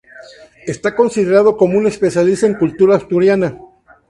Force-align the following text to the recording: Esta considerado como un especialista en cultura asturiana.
Esta 0.65 0.95
considerado 0.95 1.55
como 1.57 1.77
un 1.77 1.85
especialista 1.85 2.47
en 2.47 2.55
cultura 2.55 2.95
asturiana. 2.95 3.55